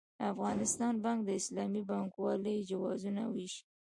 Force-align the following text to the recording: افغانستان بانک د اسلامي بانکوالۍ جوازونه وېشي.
افغانستان 0.31 0.93
بانک 1.03 1.19
د 1.25 1.29
اسلامي 1.41 1.81
بانکوالۍ 1.89 2.57
جوازونه 2.69 3.23
وېشي. 3.33 3.61